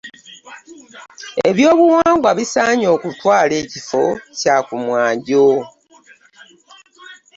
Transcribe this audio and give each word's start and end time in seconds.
Ebyobuwangwa, 1.49 2.29
bisaanye 2.37 2.87
okutwala 2.95 3.53
ekifo 3.63 4.03
kya 4.39 4.55
ku 4.67 4.75
mwanjo. 4.83 5.47